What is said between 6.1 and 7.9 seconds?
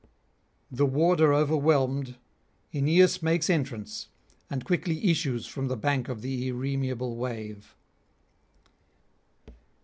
the irremeable wave.